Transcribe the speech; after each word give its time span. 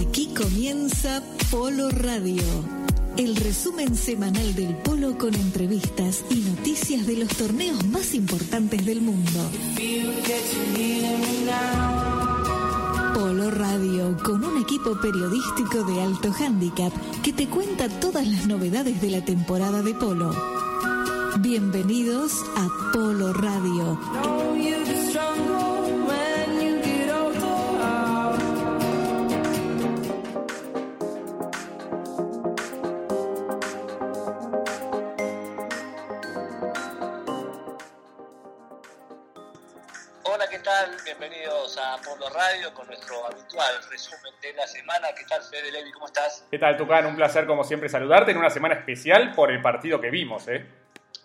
Aquí 0.00 0.32
comienza 0.34 1.22
Polo 1.50 1.90
Radio, 1.90 2.42
el 3.18 3.36
resumen 3.36 3.94
semanal 3.94 4.54
del 4.54 4.74
polo 4.76 5.18
con 5.18 5.34
entrevistas 5.34 6.24
y 6.30 6.36
noticias 6.36 7.06
de 7.06 7.18
los 7.18 7.28
torneos 7.28 7.86
más 7.88 8.14
importantes 8.14 8.86
del 8.86 9.02
mundo. 9.02 9.50
Polo 13.12 13.50
Radio, 13.50 14.16
con 14.24 14.42
un 14.42 14.62
equipo 14.62 14.98
periodístico 14.98 15.84
de 15.84 16.00
alto 16.00 16.32
handicap 16.32 16.92
que 17.22 17.34
te 17.34 17.48
cuenta 17.48 17.90
todas 18.00 18.26
las 18.26 18.46
novedades 18.46 18.98
de 19.02 19.10
la 19.10 19.22
temporada 19.22 19.82
de 19.82 19.92
polo. 19.92 20.34
Bienvenidos 21.40 22.32
a 22.56 22.66
Polo 22.94 23.34
Radio. 23.34 23.98
Bienvenidos 41.20 41.76
a 41.76 41.98
Polo 41.98 42.30
Radio 42.30 42.72
con 42.72 42.86
nuestro 42.86 43.26
habitual 43.26 43.78
resumen 43.90 44.32
de 44.40 44.54
la 44.54 44.66
semana. 44.66 45.08
¿Qué 45.14 45.24
tal, 45.24 45.42
Fede 45.42 45.70
Levi? 45.70 45.92
¿Cómo 45.92 46.06
estás? 46.06 46.46
¿Qué 46.50 46.58
tal, 46.58 46.78
Tucán? 46.78 47.04
Un 47.04 47.14
placer, 47.14 47.46
como 47.46 47.62
siempre, 47.62 47.90
saludarte 47.90 48.30
en 48.30 48.38
una 48.38 48.48
semana 48.48 48.76
especial 48.76 49.34
por 49.34 49.50
el 49.50 49.60
partido 49.60 50.00
que 50.00 50.08
vimos, 50.08 50.48
¿eh? 50.48 50.66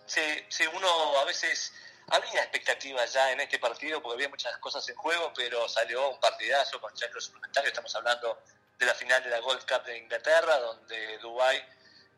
Sí, 0.04 0.20
sí, 0.50 0.64
uno 0.74 1.18
a 1.18 1.24
veces 1.24 1.72
había 2.08 2.42
expectativas 2.42 3.10
ya 3.10 3.32
en 3.32 3.40
este 3.40 3.58
partido 3.58 4.02
porque 4.02 4.16
había 4.16 4.28
muchas 4.28 4.54
cosas 4.58 4.86
en 4.86 4.96
juego, 4.96 5.32
pero 5.34 5.66
salió 5.66 6.10
un 6.10 6.20
partidazo 6.20 6.78
con 6.78 6.92
chacros 6.92 7.24
suplementarios. 7.24 7.72
Estamos 7.72 7.96
hablando 7.96 8.42
de 8.78 8.84
la 8.84 8.92
final 8.92 9.24
de 9.24 9.30
la 9.30 9.40
Gold 9.40 9.64
Cup 9.66 9.82
de 9.86 9.96
Inglaterra, 9.96 10.58
donde 10.58 11.16
Dubai 11.22 11.64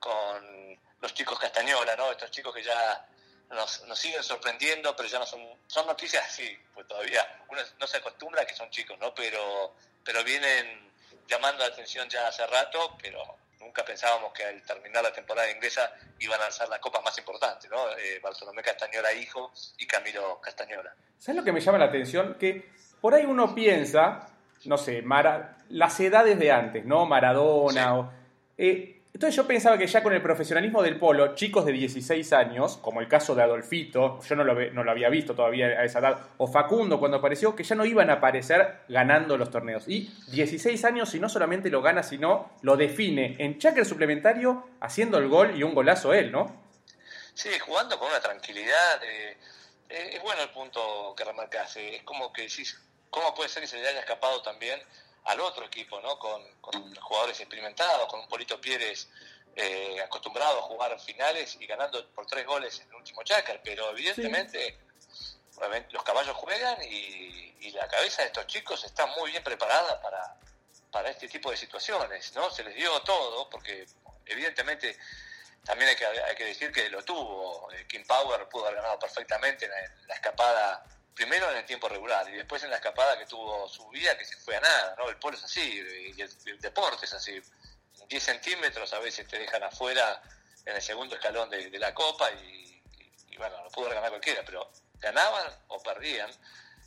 con 0.00 0.80
los 1.00 1.14
chicos 1.14 1.38
Castañola, 1.38 1.94
¿no? 1.94 2.10
Estos 2.10 2.32
chicos 2.32 2.52
que 2.52 2.64
ya 2.64 3.06
nos, 3.50 3.84
nos 3.86 3.98
siguen 3.98 4.22
sorprendiendo, 4.22 4.94
pero 4.96 5.08
ya 5.08 5.18
no 5.18 5.26
son, 5.26 5.40
son 5.66 5.86
noticias, 5.86 6.24
sí, 6.32 6.56
pues 6.74 6.86
todavía 6.86 7.26
uno 7.48 7.60
no 7.80 7.86
se 7.86 7.96
acostumbra 7.98 8.42
a 8.42 8.46
que 8.46 8.54
son 8.54 8.70
chicos, 8.70 8.98
¿no? 8.98 9.14
Pero, 9.14 9.74
pero 10.04 10.22
vienen 10.24 10.90
llamando 11.26 11.62
la 11.64 11.70
atención 11.72 12.08
ya 12.08 12.26
hace 12.28 12.46
rato, 12.46 12.96
pero 13.02 13.22
nunca 13.60 13.84
pensábamos 13.84 14.32
que 14.32 14.44
al 14.44 14.62
terminar 14.62 15.02
la 15.02 15.12
temporada 15.12 15.50
inglesa 15.50 15.92
iban 16.20 16.40
a 16.40 16.44
lanzar 16.44 16.68
las 16.68 16.78
copas 16.78 17.02
más 17.04 17.16
importantes, 17.18 17.68
¿no? 17.70 17.90
Eh, 17.98 18.18
Bartolomé 18.22 18.62
Castañola 18.62 19.12
hijo 19.12 19.52
y 19.78 19.86
Camilo 19.86 20.40
Castañola. 20.40 20.94
¿Sabes 21.18 21.36
lo 21.36 21.44
que 21.44 21.52
me 21.52 21.60
llama 21.60 21.78
la 21.78 21.86
atención? 21.86 22.36
Que 22.38 22.70
por 23.00 23.14
ahí 23.14 23.24
uno 23.26 23.54
piensa, 23.54 24.28
no 24.64 24.78
sé, 24.78 25.02
Mara, 25.02 25.58
las 25.70 25.98
edades 26.00 26.38
de 26.38 26.50
antes, 26.52 26.84
¿no? 26.86 27.04
Maradona 27.04 27.82
Sí. 27.82 27.88
o... 27.90 28.12
eh, 28.56 28.97
entonces 29.18 29.34
yo 29.34 29.48
pensaba 29.48 29.76
que 29.76 29.88
ya 29.88 30.00
con 30.00 30.12
el 30.12 30.22
profesionalismo 30.22 30.80
del 30.80 30.96
polo, 30.96 31.34
chicos 31.34 31.66
de 31.66 31.72
16 31.72 32.32
años, 32.34 32.76
como 32.76 33.00
el 33.00 33.08
caso 33.08 33.34
de 33.34 33.42
Adolfito, 33.42 34.20
yo 34.22 34.36
no 34.36 34.44
lo, 34.44 34.54
no 34.70 34.84
lo 34.84 34.90
había 34.92 35.08
visto 35.08 35.34
todavía 35.34 35.66
a 35.66 35.84
esa 35.84 35.98
edad, 35.98 36.20
o 36.36 36.46
Facundo 36.46 37.00
cuando 37.00 37.16
apareció, 37.16 37.56
que 37.56 37.64
ya 37.64 37.74
no 37.74 37.84
iban 37.84 38.10
a 38.10 38.12
aparecer 38.12 38.82
ganando 38.88 39.36
los 39.36 39.50
torneos. 39.50 39.88
Y 39.88 40.08
16 40.28 40.84
años 40.84 41.12
y 41.16 41.18
no 41.18 41.28
solamente 41.28 41.68
lo 41.68 41.82
gana, 41.82 42.04
sino 42.04 42.52
lo 42.62 42.76
define 42.76 43.34
en 43.40 43.58
cháquer 43.58 43.84
suplementario 43.84 44.68
haciendo 44.78 45.18
el 45.18 45.26
gol 45.26 45.58
y 45.58 45.64
un 45.64 45.74
golazo 45.74 46.14
él, 46.14 46.30
¿no? 46.30 46.54
Sí, 47.34 47.50
jugando 47.58 47.98
con 47.98 48.10
una 48.10 48.20
tranquilidad. 48.20 49.02
eh, 49.02 49.36
eh, 49.88 50.10
es 50.12 50.22
bueno 50.22 50.42
el 50.42 50.50
punto 50.50 51.12
que 51.16 51.24
remarcas. 51.24 51.76
es 51.76 52.04
como 52.04 52.32
que 52.32 52.42
decís, 52.42 52.80
¿cómo 53.10 53.34
puede 53.34 53.48
ser 53.48 53.62
que 53.62 53.66
se 53.66 53.78
le 53.78 53.88
haya 53.88 53.98
escapado 53.98 54.42
también 54.42 54.78
al 55.24 55.40
otro 55.40 55.64
equipo, 55.64 56.00
¿no? 56.00 56.18
Con, 56.18 56.42
con 56.60 56.94
jugadores 56.96 57.38
experimentados, 57.40 58.08
con 58.08 58.20
un 58.20 58.28
Polito 58.28 58.60
Pérez 58.60 59.08
eh, 59.56 60.00
acostumbrado 60.02 60.60
a 60.60 60.62
jugar 60.62 60.98
finales 61.00 61.56
y 61.60 61.66
ganando 61.66 62.08
por 62.10 62.26
tres 62.26 62.46
goles 62.46 62.80
en 62.80 62.88
el 62.88 62.94
último 62.94 63.22
chácar. 63.22 63.60
Pero 63.62 63.90
evidentemente 63.90 64.78
los 65.90 66.02
caballos 66.04 66.36
juegan 66.36 66.80
y, 66.82 67.56
y 67.60 67.70
la 67.72 67.88
cabeza 67.88 68.22
de 68.22 68.28
estos 68.28 68.46
chicos 68.46 68.84
está 68.84 69.06
muy 69.06 69.30
bien 69.32 69.42
preparada 69.42 70.00
para, 70.00 70.36
para 70.90 71.10
este 71.10 71.28
tipo 71.28 71.50
de 71.50 71.56
situaciones, 71.56 72.32
¿no? 72.34 72.50
Se 72.50 72.62
les 72.62 72.74
dio 72.74 73.00
todo, 73.02 73.50
porque 73.50 73.86
evidentemente 74.26 74.96
también 75.64 75.90
hay 75.90 75.96
que, 75.96 76.06
hay 76.06 76.36
que 76.36 76.44
decir 76.44 76.72
que 76.72 76.88
lo 76.88 77.04
tuvo. 77.04 77.70
Eh, 77.72 77.86
Kim 77.88 78.06
Power 78.06 78.48
pudo 78.48 78.66
haber 78.66 78.76
ganado 78.76 78.98
perfectamente 78.98 79.64
en 79.66 79.72
la, 79.72 79.80
en 79.80 80.06
la 80.06 80.14
escapada, 80.14 80.84
primero 81.18 81.50
en 81.50 81.56
el 81.56 81.64
tiempo 81.64 81.88
regular 81.88 82.28
y 82.28 82.36
después 82.36 82.62
en 82.62 82.70
la 82.70 82.76
escapada 82.76 83.18
que 83.18 83.26
tuvo 83.26 83.68
su 83.68 83.88
vida, 83.88 84.16
que 84.16 84.24
se 84.24 84.36
fue 84.36 84.54
a 84.54 84.60
nada, 84.60 84.94
¿no? 84.96 85.08
El 85.08 85.16
polo 85.16 85.36
es 85.36 85.42
así 85.42 85.60
y 85.60 86.20
el, 86.20 86.60
deporte 86.60 87.06
es 87.06 87.12
así. 87.12 87.42
10 88.08 88.22
centímetros 88.22 88.92
a 88.92 89.00
veces 89.00 89.26
te 89.26 89.36
dejan 89.36 89.64
afuera 89.64 90.22
en 90.64 90.76
el 90.76 90.80
segundo 90.80 91.16
escalón 91.16 91.50
de, 91.50 91.76
la 91.76 91.92
copa 91.92 92.30
y, 92.30 92.80
bueno, 93.36 93.64
lo 93.64 93.70
pudo 93.70 93.88
ganado 93.88 94.10
cualquiera, 94.10 94.44
pero 94.44 94.70
ganaban 95.00 95.52
o 95.66 95.82
perdían. 95.82 96.30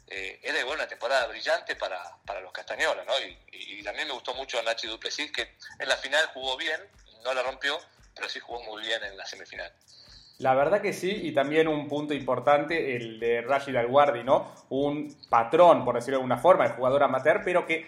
Eh, 0.07 0.39
era 0.43 0.59
igual 0.61 0.77
una 0.77 0.87
temporada 0.87 1.27
brillante 1.27 1.75
para, 1.75 2.01
para 2.25 2.39
los 2.39 2.53
Castañola, 2.53 3.03
¿no? 3.03 3.19
Y, 3.19 3.37
y- 3.51 3.79
y 3.79 3.83
también 3.83 4.07
me 4.07 4.13
gustó 4.13 4.33
mucho 4.33 4.59
a 4.59 4.63
Nachi 4.63 4.87
Duplessis, 4.87 5.29
que 5.33 5.57
en 5.77 5.89
la 5.89 5.97
final 5.97 6.25
jugó 6.33 6.55
bien, 6.55 6.81
no 7.23 7.33
la 7.33 7.43
rompió, 7.43 7.77
pero 8.15 8.29
sí 8.29 8.39
jugó 8.39 8.63
muy 8.63 8.81
bien 8.83 9.03
en 9.03 9.17
la 9.17 9.25
semifinal. 9.25 9.73
La 10.41 10.55
verdad 10.55 10.81
que 10.81 10.91
sí, 10.91 11.11
y 11.23 11.33
también 11.33 11.67
un 11.67 11.87
punto 11.87 12.15
importante, 12.15 12.95
el 12.95 13.19
de 13.19 13.41
Rashid 13.41 13.75
Alwardi, 13.75 14.23
¿no? 14.23 14.47
Un 14.69 15.15
patrón, 15.29 15.85
por 15.85 15.93
decirlo 15.93 16.17
de 16.17 16.21
alguna 16.23 16.39
forma, 16.39 16.65
el 16.65 16.71
jugador 16.71 17.03
amateur, 17.03 17.41
pero 17.45 17.67
que 17.67 17.85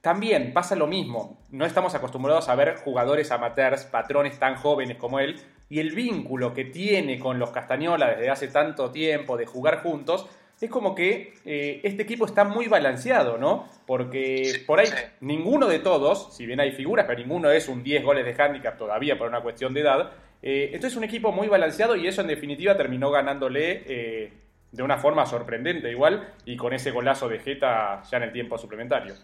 también 0.00 0.52
pasa 0.52 0.76
lo 0.76 0.86
mismo. 0.86 1.40
No 1.50 1.66
estamos 1.66 1.96
acostumbrados 1.96 2.48
a 2.48 2.54
ver 2.54 2.76
jugadores 2.76 3.32
amateurs, 3.32 3.84
patrones 3.84 4.38
tan 4.38 4.54
jóvenes 4.54 4.96
como 4.96 5.18
él, 5.18 5.40
y 5.68 5.80
el 5.80 5.90
vínculo 5.90 6.54
que 6.54 6.66
tiene 6.66 7.18
con 7.18 7.40
los 7.40 7.50
Castañola 7.50 8.10
desde 8.10 8.30
hace 8.30 8.46
tanto 8.46 8.92
tiempo 8.92 9.36
de 9.36 9.46
jugar 9.46 9.82
juntos, 9.82 10.28
es 10.60 10.70
como 10.70 10.94
que 10.94 11.34
eh, 11.44 11.80
este 11.82 12.04
equipo 12.04 12.24
está 12.24 12.44
muy 12.44 12.68
balanceado, 12.68 13.38
¿no? 13.38 13.68
Porque 13.84 14.62
por 14.68 14.78
ahí 14.78 14.88
ninguno 15.20 15.66
de 15.66 15.80
todos, 15.80 16.32
si 16.36 16.46
bien 16.46 16.60
hay 16.60 16.70
figuras, 16.70 17.06
pero 17.08 17.18
ninguno 17.18 17.50
es 17.50 17.68
un 17.68 17.82
10 17.82 18.04
goles 18.04 18.24
de 18.24 18.40
handicap 18.40 18.78
todavía 18.78 19.18
por 19.18 19.26
una 19.26 19.40
cuestión 19.40 19.74
de 19.74 19.80
edad. 19.80 20.12
Eh, 20.42 20.66
entonces 20.66 20.92
es 20.92 20.96
un 20.96 21.04
equipo 21.04 21.30
muy 21.30 21.46
balanceado 21.46 21.94
y 21.94 22.08
eso 22.08 22.20
en 22.20 22.26
definitiva 22.26 22.76
terminó 22.76 23.10
ganándole 23.10 23.84
eh, 23.86 24.32
de 24.72 24.82
una 24.82 24.98
forma 24.98 25.24
sorprendente 25.24 25.90
igual 25.90 26.34
y 26.44 26.56
con 26.56 26.72
ese 26.72 26.90
golazo 26.90 27.28
de 27.28 27.38
Jeta 27.38 28.02
ya 28.10 28.16
en 28.16 28.24
el 28.24 28.32
tiempo 28.32 28.58
suplementario. 28.58 29.14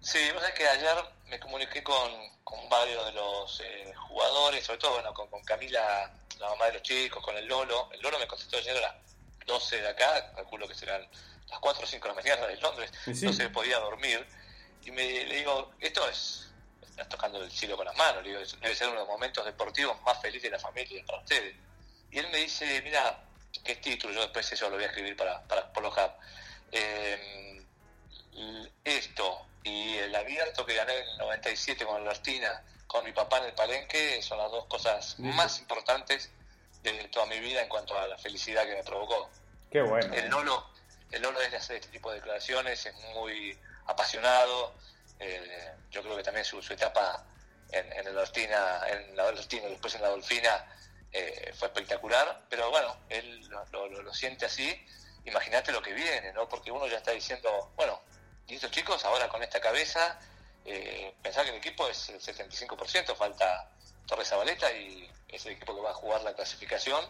Sí, 0.00 0.18
vos 0.32 0.42
sabés 0.42 0.58
que 0.58 0.66
ayer 0.66 0.96
me 1.30 1.38
comuniqué 1.38 1.82
con, 1.82 2.10
con 2.42 2.68
varios 2.68 3.06
de 3.06 3.12
los 3.12 3.60
eh, 3.60 3.94
jugadores, 4.08 4.64
sobre 4.64 4.78
todo 4.80 4.94
bueno, 4.94 5.14
con, 5.14 5.28
con 5.28 5.42
Camila, 5.44 6.12
la 6.40 6.48
mamá 6.50 6.66
de 6.66 6.74
los 6.74 6.82
chicos, 6.82 7.24
con 7.24 7.36
el 7.36 7.46
Lolo. 7.46 7.88
El 7.92 8.00
Lolo 8.00 8.18
me 8.18 8.26
contestó 8.26 8.56
ayer 8.56 8.76
a 8.76 8.80
las 8.80 8.94
12 9.46 9.80
de 9.80 9.88
acá, 9.88 10.32
calculo 10.34 10.66
que 10.66 10.74
serán 10.74 11.06
las 11.48 11.58
4 11.60 11.84
o 11.84 11.86
5 11.86 12.02
de 12.02 12.14
la 12.14 12.20
mañana 12.20 12.46
de 12.46 12.56
Londres, 12.56 12.90
sí. 13.04 13.24
no 13.24 13.32
se 13.32 13.48
podía 13.48 13.78
dormir. 13.78 14.26
Y 14.84 14.90
me, 14.90 15.24
le 15.24 15.36
digo, 15.36 15.72
esto 15.80 16.06
es, 16.08 16.52
estás 16.94 17.08
tocando 17.08 17.42
el 17.42 17.50
cielo 17.50 17.76
con 17.76 17.86
las 17.86 17.96
manos, 17.96 18.22
le 18.22 18.30
digo, 18.30 18.40
debe 18.60 18.74
ser 18.74 18.86
uno 18.86 19.00
de 19.00 19.00
los 19.00 19.08
momentos 19.08 19.44
deportivos 19.44 20.00
más 20.02 20.20
felices 20.22 20.44
de 20.44 20.50
la 20.50 20.60
familia 20.60 21.02
para 21.04 21.18
ustedes. 21.18 21.56
Y 22.12 22.18
él 22.18 22.28
me 22.30 22.38
dice, 22.38 22.80
mira, 22.82 23.20
qué 23.64 23.76
título, 23.76 24.14
yo 24.14 24.20
después 24.20 24.50
eso 24.52 24.70
lo 24.70 24.76
voy 24.76 24.84
a 24.84 24.86
escribir 24.86 25.16
para, 25.16 25.42
para 25.42 25.72
Polo 25.72 25.90
Hub. 25.90 26.12
Eh, 26.70 27.62
esto 28.84 29.46
y 29.64 29.96
el 29.96 30.14
abierto 30.14 30.64
que 30.64 30.74
gané 30.74 30.96
en 30.96 31.08
el 31.08 31.18
97 31.18 31.84
con 31.84 31.96
Albertina, 31.96 32.62
con 32.86 33.04
mi 33.04 33.12
papá 33.12 33.38
en 33.38 33.46
el 33.46 33.54
palenque, 33.54 34.22
son 34.22 34.38
las 34.38 34.50
dos 34.50 34.66
cosas 34.66 35.18
Listo. 35.18 35.36
más 35.36 35.58
importantes 35.58 36.30
de 36.82 36.92
toda 37.08 37.26
mi 37.26 37.40
vida 37.40 37.60
en 37.62 37.68
cuanto 37.68 37.98
a 37.98 38.06
la 38.06 38.18
felicidad 38.18 38.64
que 38.66 38.74
me 38.76 38.84
provocó. 38.84 39.30
Qué 39.70 39.82
bueno. 39.82 40.14
El 40.14 40.28
Lolo, 40.28 40.64
el 41.10 41.22
Lolo 41.22 41.40
es 41.40 41.50
de 41.50 41.56
hacer 41.56 41.76
este 41.76 41.88
tipo 41.88 42.10
de 42.10 42.16
declaraciones, 42.16 42.86
es 42.86 42.94
muy 43.14 43.58
apasionado. 43.86 44.74
Eh, 45.24 45.72
yo 45.90 46.02
creo 46.02 46.16
que 46.16 46.22
también 46.22 46.44
su, 46.44 46.58
etapa 46.58 47.24
en, 47.70 47.92
en 47.92 48.06
el 48.06 48.18
Albertina, 48.18 48.80
en 48.88 49.16
la 49.16 49.28
Albertina 49.28 49.66
y 49.66 49.70
después 49.70 49.94
en 49.94 50.02
la 50.02 50.08
Dolfina 50.08 50.64
eh, 51.12 51.52
fue 51.56 51.68
espectacular. 51.68 52.42
Pero 52.48 52.70
bueno, 52.70 52.96
él 53.08 53.48
lo, 53.70 54.12
siente 54.12 54.46
así. 54.46 54.84
Imagínate 55.24 55.72
lo 55.72 55.80
que 55.80 55.94
viene, 55.94 56.32
¿no? 56.32 56.48
Porque 56.48 56.70
uno 56.70 56.86
ya 56.86 56.98
está 56.98 57.12
diciendo, 57.12 57.72
bueno, 57.76 58.02
y 58.46 58.56
estos 58.56 58.70
chicos 58.70 59.04
ahora 59.04 59.28
con 59.28 59.42
esta 59.42 59.60
cabeza, 59.60 60.18
eh, 60.64 61.14
pensar 61.22 61.44
que 61.44 61.50
el 61.52 61.56
equipo 61.56 61.88
es 61.88 62.08
el 62.10 62.20
75%, 62.20 63.16
falta 63.16 63.70
Torres 64.06 64.28
Zabaleta 64.28 64.70
y 64.72 65.10
es 65.28 65.46
el 65.46 65.52
equipo 65.52 65.74
que 65.74 65.80
va 65.80 65.90
a 65.90 65.94
jugar 65.94 66.22
la 66.22 66.34
clasificación. 66.34 67.08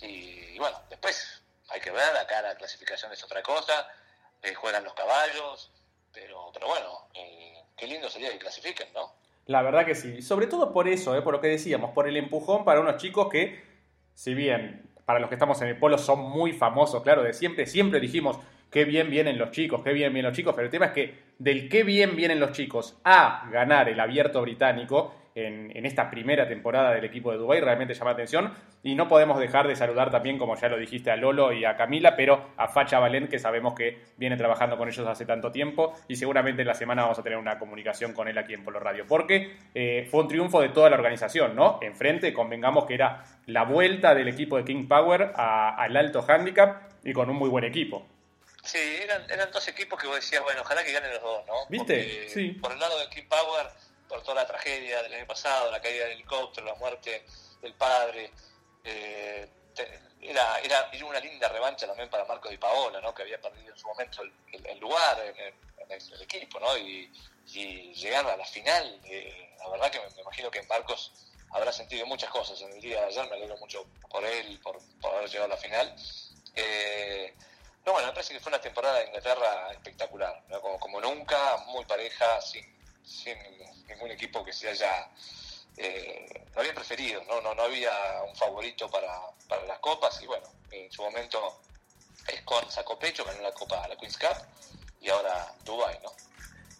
Y, 0.00 0.54
y 0.54 0.58
bueno, 0.58 0.80
después 0.88 1.42
hay 1.68 1.80
que 1.80 1.90
ver, 1.90 2.16
acá 2.16 2.42
la 2.42 2.54
clasificación 2.54 3.12
es 3.12 3.24
otra 3.24 3.42
cosa, 3.42 3.88
eh, 4.42 4.54
juegan 4.54 4.84
los 4.84 4.94
caballos, 4.94 5.70
pero, 6.12 6.50
pero 6.52 6.68
bueno, 6.68 7.08
eh, 7.14 7.54
qué 7.76 7.86
lindo 7.86 8.08
sería 8.08 8.30
que 8.30 8.38
clasifiquen, 8.38 8.88
¿no? 8.94 9.12
La 9.46 9.62
verdad 9.62 9.84
que 9.84 9.94
sí. 9.94 10.22
Sobre 10.22 10.46
todo 10.46 10.72
por 10.72 10.88
eso, 10.88 11.16
¿eh? 11.16 11.22
por 11.22 11.34
lo 11.34 11.40
que 11.40 11.48
decíamos, 11.48 11.90
por 11.90 12.08
el 12.08 12.16
empujón 12.16 12.64
para 12.64 12.80
unos 12.80 12.96
chicos 12.96 13.28
que, 13.28 13.62
si 14.14 14.34
bien 14.34 14.88
para 15.04 15.18
los 15.18 15.28
que 15.28 15.34
estamos 15.34 15.60
en 15.62 15.68
el 15.68 15.78
polo 15.78 15.98
son 15.98 16.20
muy 16.20 16.52
famosos, 16.52 17.02
claro, 17.02 17.22
de 17.22 17.32
siempre, 17.32 17.66
siempre 17.66 17.98
dijimos, 17.98 18.38
qué 18.70 18.84
bien 18.84 19.10
vienen 19.10 19.38
los 19.38 19.50
chicos, 19.50 19.82
qué 19.82 19.92
bien 19.92 20.12
vienen 20.12 20.30
los 20.30 20.36
chicos, 20.36 20.54
pero 20.54 20.66
el 20.66 20.70
tema 20.70 20.86
es 20.86 20.92
que 20.92 21.22
del 21.38 21.68
qué 21.68 21.82
bien 21.82 22.14
vienen 22.14 22.38
los 22.38 22.52
chicos 22.52 22.98
a 23.04 23.48
ganar 23.50 23.88
el 23.88 23.98
abierto 23.98 24.40
británico, 24.42 25.14
en, 25.34 25.86
esta 25.86 26.10
primera 26.10 26.46
temporada 26.46 26.92
del 26.92 27.04
equipo 27.04 27.32
de 27.32 27.38
Dubái 27.38 27.60
realmente 27.60 27.94
llama 27.94 28.10
la 28.10 28.14
atención 28.14 28.54
y 28.82 28.94
no 28.94 29.08
podemos 29.08 29.38
dejar 29.38 29.68
de 29.68 29.76
saludar 29.76 30.10
también, 30.10 30.38
como 30.38 30.56
ya 30.56 30.68
lo 30.68 30.76
dijiste, 30.76 31.10
a 31.10 31.16
Lolo 31.16 31.52
y 31.52 31.64
a 31.64 31.76
Camila, 31.76 32.16
pero 32.16 32.50
a 32.56 32.68
Facha 32.68 32.98
Valent, 32.98 33.30
que 33.30 33.38
sabemos 33.38 33.74
que 33.74 34.00
viene 34.16 34.36
trabajando 34.36 34.76
con 34.76 34.88
ellos 34.88 35.06
hace 35.06 35.24
tanto 35.24 35.50
tiempo 35.50 35.94
y 36.08 36.16
seguramente 36.16 36.62
en 36.62 36.68
la 36.68 36.74
semana 36.74 37.02
vamos 37.02 37.18
a 37.18 37.22
tener 37.22 37.38
una 37.38 37.58
comunicación 37.58 38.12
con 38.12 38.28
él 38.28 38.38
aquí 38.38 38.54
en 38.54 38.64
Polo 38.64 38.80
Radio, 38.80 39.06
porque 39.06 39.56
eh, 39.74 40.06
fue 40.10 40.22
un 40.22 40.28
triunfo 40.28 40.60
de 40.60 40.68
toda 40.70 40.90
la 40.90 40.96
organización, 40.96 41.54
¿no? 41.56 41.78
Enfrente, 41.82 42.32
convengamos 42.32 42.86
que 42.86 42.94
era 42.94 43.24
la 43.46 43.64
vuelta 43.64 44.14
del 44.14 44.28
equipo 44.28 44.56
de 44.56 44.64
King 44.64 44.86
Power 44.86 45.32
al 45.34 45.96
alto 45.96 46.24
handicap 46.26 46.82
y 47.04 47.12
con 47.12 47.30
un 47.30 47.36
muy 47.36 47.48
buen 47.48 47.64
equipo. 47.64 48.06
Sí, 48.62 48.78
eran, 49.02 49.28
eran 49.28 49.50
dos 49.50 49.66
equipos 49.66 50.00
que 50.00 50.06
vos 50.06 50.16
decías, 50.16 50.40
bueno, 50.42 50.60
ojalá 50.60 50.84
que 50.84 50.92
ganen 50.92 51.10
los 51.10 51.20
dos, 51.20 51.46
¿no? 51.48 51.54
¿Viste? 51.68 52.28
sí. 52.28 52.50
Por 52.60 52.72
el 52.72 52.78
lado 52.78 52.96
de 53.00 53.08
King 53.08 53.26
Power 53.28 53.66
por 54.12 54.22
toda 54.22 54.42
la 54.42 54.46
tragedia 54.46 55.02
del 55.02 55.14
año 55.14 55.26
pasado, 55.26 55.70
la 55.70 55.80
caída 55.80 56.04
del 56.04 56.12
helicóptero, 56.12 56.66
la 56.66 56.74
muerte 56.74 57.24
del 57.62 57.72
padre. 57.72 58.30
Eh, 58.84 59.48
era, 60.20 60.58
era, 60.58 60.90
una 61.06 61.18
linda 61.18 61.48
revancha 61.48 61.86
también 61.86 62.10
para 62.10 62.26
Marco 62.26 62.50
Di 62.50 62.58
Paola, 62.58 63.00
¿no? 63.00 63.14
que 63.14 63.22
había 63.22 63.40
perdido 63.40 63.72
en 63.72 63.78
su 63.78 63.88
momento 63.88 64.20
el, 64.22 64.78
lugar 64.78 65.18
en, 65.18 65.54
el, 65.88 66.22
equipo, 66.22 66.60
¿no? 66.60 66.76
y, 66.76 67.10
llegar 67.94 68.26
a 68.26 68.36
la 68.36 68.44
final, 68.44 69.00
eh, 69.04 69.54
la 69.58 69.68
verdad 69.70 69.90
que 69.90 70.00
me, 70.00 70.20
imagino 70.20 70.50
que 70.50 70.62
Marcos 70.64 71.12
habrá 71.50 71.72
sentido 71.72 72.04
muchas 72.06 72.30
cosas 72.30 72.60
en 72.60 72.70
el 72.72 72.80
día 72.82 73.00
de 73.00 73.06
ayer, 73.06 73.28
me 73.30 73.36
alegro 73.36 73.56
mucho 73.56 73.86
por 74.10 74.24
él, 74.24 74.60
por, 74.62 74.78
por 75.00 75.14
haber 75.14 75.28
llegado 75.30 75.46
a 75.46 75.54
la 75.54 75.60
final. 75.60 75.96
Eh, 76.54 77.34
no, 77.86 77.92
bueno, 77.92 78.08
me 78.08 78.12
parece 78.12 78.34
que 78.34 78.40
fue 78.40 78.50
una 78.50 78.60
temporada 78.60 78.98
de 78.98 79.06
Inglaterra 79.06 79.72
espectacular, 79.72 80.44
como, 80.60 80.78
como, 80.78 81.00
nunca, 81.00 81.56
muy 81.68 81.84
pareja, 81.86 82.40
sin, 82.42 82.81
sin 83.04 83.36
ningún 83.88 84.10
equipo 84.10 84.44
que 84.44 84.52
se 84.52 84.68
haya 84.68 85.08
eh, 85.76 86.26
no 86.54 86.60
había 86.60 86.74
preferido, 86.74 87.22
¿no? 87.24 87.40
No, 87.40 87.54
no 87.54 87.62
había 87.62 87.90
un 88.28 88.36
favorito 88.36 88.90
para, 88.90 89.08
para 89.48 89.64
las 89.64 89.78
copas 89.78 90.20
y 90.22 90.26
bueno, 90.26 90.46
en 90.70 90.90
su 90.92 91.02
momento 91.02 91.60
Escon 92.28 92.70
sacó 92.70 92.98
pecho, 92.98 93.24
ganó 93.24 93.40
la 93.40 93.52
copa, 93.52 93.86
la 93.88 93.96
Queen's 93.96 94.18
Cup 94.18 94.36
y 95.00 95.08
ahora 95.08 95.54
Dubai, 95.64 95.98
¿no? 96.02 96.10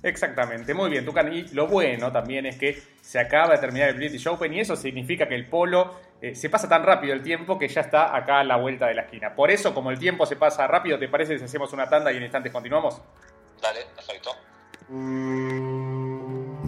Exactamente, 0.02 0.74
muy 0.74 0.90
bien, 0.90 1.04
Tucan. 1.04 1.32
Y 1.32 1.42
lo 1.48 1.68
bueno 1.68 2.10
también 2.10 2.44
es 2.46 2.58
que 2.58 2.82
se 3.00 3.20
acaba 3.20 3.54
de 3.54 3.58
terminar 3.60 3.90
el 3.90 3.94
British 3.94 4.26
Open 4.26 4.52
y 4.52 4.60
eso 4.60 4.74
significa 4.74 5.28
que 5.28 5.36
el 5.36 5.48
polo 5.48 6.00
eh, 6.20 6.34
se 6.34 6.50
pasa 6.50 6.68
tan 6.68 6.82
rápido 6.82 7.14
el 7.14 7.22
tiempo 7.22 7.58
que 7.58 7.68
ya 7.68 7.82
está 7.82 8.14
acá 8.14 8.40
a 8.40 8.44
la 8.44 8.56
vuelta 8.56 8.86
de 8.86 8.94
la 8.94 9.02
esquina. 9.02 9.34
Por 9.34 9.50
eso, 9.50 9.72
como 9.72 9.90
el 9.90 9.98
tiempo 9.98 10.26
se 10.26 10.36
pasa 10.36 10.66
rápido, 10.66 10.98
¿te 10.98 11.08
parece 11.08 11.38
si 11.38 11.44
hacemos 11.44 11.72
una 11.72 11.88
tanda 11.88 12.12
y 12.12 12.16
en 12.16 12.24
instantes 12.24 12.52
continuamos? 12.52 13.00
Dale, 13.60 13.86
perfecto. 13.94 14.36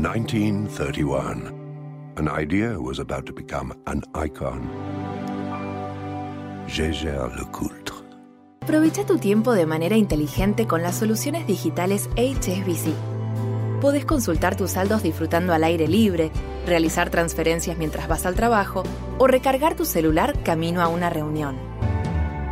1931. 0.04 1.50
An 2.18 2.28
idea 2.28 2.78
was 2.78 2.98
about 2.98 3.24
to 3.24 3.32
become 3.32 3.72
an 3.86 4.02
icon. 4.14 4.68
Gégère 6.66 7.34
Lecoultre. 7.34 7.94
Aprovecha 8.60 9.06
tu 9.06 9.16
tiempo 9.16 9.54
de 9.54 9.64
manera 9.64 9.96
inteligente 9.96 10.66
con 10.66 10.82
las 10.82 10.96
soluciones 10.96 11.46
digitales 11.46 12.10
HSBC. 12.16 12.92
Puedes 13.80 14.04
consultar 14.04 14.56
tus 14.56 14.72
saldos 14.72 15.02
disfrutando 15.02 15.54
al 15.54 15.64
aire 15.64 15.88
libre, 15.88 16.30
realizar 16.66 17.08
transferencias 17.08 17.78
mientras 17.78 18.06
vas 18.06 18.26
al 18.26 18.34
trabajo 18.34 18.82
o 19.18 19.26
recargar 19.26 19.74
tu 19.74 19.86
celular 19.86 20.38
camino 20.42 20.82
a 20.82 20.88
una 20.88 21.08
reunión. 21.08 21.56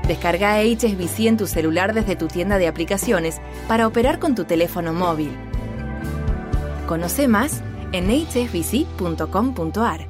Descarga 0.08 0.62
HSBC 0.62 1.26
en 1.26 1.36
tu 1.36 1.46
celular 1.46 1.92
desde 1.92 2.16
tu 2.16 2.28
tienda 2.28 2.56
de 2.56 2.66
aplicaciones 2.66 3.42
para 3.68 3.86
operar 3.86 4.18
con 4.18 4.34
tu 4.34 4.44
teléfono 4.44 4.94
móvil 4.94 5.51
Conoce 6.92 7.26
más 7.26 7.62
en 7.92 8.10
hsbc.com.ar. 8.10 10.06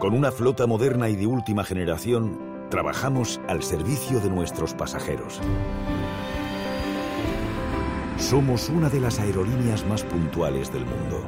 Con 0.00 0.14
una 0.14 0.32
flota 0.32 0.66
moderna 0.66 1.08
y 1.08 1.14
de 1.14 1.26
última 1.28 1.62
generación, 1.62 2.36
trabajamos 2.68 3.40
al 3.46 3.62
servicio 3.62 4.18
de 4.18 4.28
nuestros 4.28 4.74
pasajeros. 4.74 5.38
Somos 8.16 8.68
una 8.70 8.88
de 8.88 8.98
las 8.98 9.20
aerolíneas 9.20 9.86
más 9.86 10.02
puntuales 10.02 10.72
del 10.72 10.84
mundo. 10.84 11.22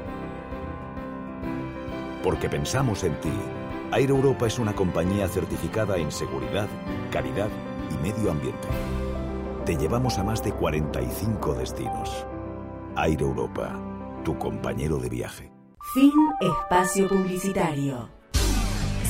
Porque 2.25 2.49
pensamos 2.49 3.05
en 3.05 3.15
ti, 3.21 3.31
Air 3.93 4.11
Europa 4.11 4.49
es 4.49 4.59
una 4.59 4.75
compañía 4.75 5.29
certificada 5.29 5.97
en 5.97 6.11
seguridad, 6.11 6.67
calidad 7.13 7.51
y 7.89 7.95
medio 8.03 8.33
ambiente 8.33 8.67
te 9.71 9.77
llevamos 9.77 10.19
a 10.19 10.25
más 10.25 10.43
de 10.43 10.51
45 10.51 11.55
destinos. 11.55 12.27
Aire 12.97 13.23
Europa, 13.23 13.81
tu 14.25 14.37
compañero 14.37 14.97
de 14.97 15.09
viaje. 15.09 15.53
Fin 15.95 16.11
espacio 16.41 17.09
publicitario. 17.09 18.09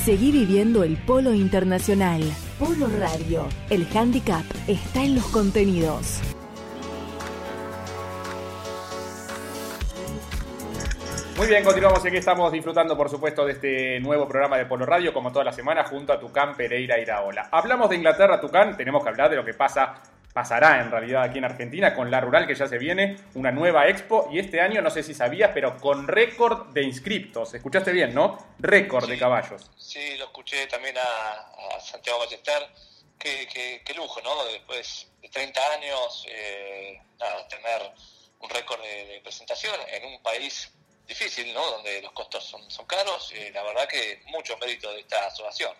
Seguí 0.05 0.31
viviendo 0.31 0.83
el 0.83 0.97
polo 0.97 1.33
internacional. 1.33 2.21
Polo 2.59 2.85
Radio. 2.99 3.47
El 3.71 3.87
handicap 3.91 4.43
está 4.67 5.03
en 5.03 5.15
los 5.15 5.25
contenidos. 5.29 6.21
Muy 11.37 11.47
bien, 11.47 11.63
continuamos 11.63 12.05
y 12.05 12.09
aquí 12.09 12.17
estamos 12.17 12.51
disfrutando, 12.51 12.95
por 12.95 13.09
supuesto, 13.09 13.47
de 13.47 13.53
este 13.53 13.99
nuevo 13.99 14.27
programa 14.27 14.57
de 14.57 14.67
Polo 14.67 14.85
Radio, 14.85 15.11
como 15.11 15.31
toda 15.31 15.45
la 15.45 15.53
semana, 15.53 15.85
junto 15.85 16.13
a 16.13 16.19
Tucán 16.19 16.55
Pereira 16.55 16.99
Iraola. 16.99 17.49
Hablamos 17.51 17.89
de 17.89 17.95
Inglaterra, 17.95 18.39
Tucán, 18.39 18.77
tenemos 18.77 19.01
que 19.01 19.09
hablar 19.09 19.31
de 19.31 19.37
lo 19.37 19.43
que 19.43 19.55
pasa 19.55 20.03
pasará 20.33 20.81
en 20.81 20.91
realidad 20.91 21.23
aquí 21.23 21.37
en 21.37 21.45
Argentina 21.45 21.93
con 21.93 22.09
la 22.09 22.21
rural 22.21 22.47
que 22.47 22.55
ya 22.55 22.67
se 22.67 22.77
viene, 22.77 23.17
una 23.35 23.51
nueva 23.51 23.87
expo 23.87 24.29
y 24.31 24.39
este 24.39 24.61
año, 24.61 24.81
no 24.81 24.89
sé 24.89 25.03
si 25.03 25.13
sabías, 25.13 25.51
pero 25.53 25.77
con 25.77 26.07
récord 26.07 26.67
de 26.73 26.83
inscriptos. 26.83 27.53
Escuchaste 27.53 27.91
bien, 27.91 28.13
¿no? 28.13 28.37
Récord 28.59 29.07
de 29.09 29.17
caballos. 29.17 29.69
Sí, 29.77 30.15
lo 30.17 30.25
escuché 30.25 30.67
también 30.67 30.95
a, 30.97 31.79
Santiago 31.79 32.19
Ballester. 32.19 32.67
Qué, 33.17 33.81
qué, 33.85 33.93
lujo, 33.93 34.19
¿no? 34.21 34.45
Después 34.45 35.11
de 35.21 35.29
30 35.29 35.61
años, 35.73 36.25
eh, 36.27 36.99
tener 37.49 37.91
un 38.39 38.49
récord 38.49 38.81
de, 38.81 39.19
presentación 39.23 39.75
en 39.87 40.05
un 40.05 40.23
país 40.23 40.71
difícil, 41.07 41.53
¿no? 41.53 41.63
Donde 41.71 42.01
los 42.01 42.13
costos 42.13 42.43
son, 42.43 42.69
son 42.71 42.85
caros. 42.87 43.31
Eh, 43.35 43.51
la 43.53 43.61
verdad 43.63 43.87
que 43.87 44.23
mucho 44.27 44.57
mérito 44.57 44.91
de 44.91 45.01
esta 45.01 45.27
asociación. 45.27 45.75